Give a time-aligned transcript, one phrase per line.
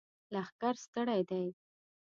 [0.33, 1.45] لښکر ستړی دی!